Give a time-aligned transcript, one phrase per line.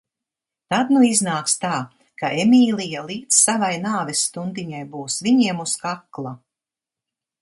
[0.73, 1.73] Tad nu iznāks tā,
[2.21, 6.35] ka Emīlija līdz savai nāves stundiņai būs viņiem uz kakla.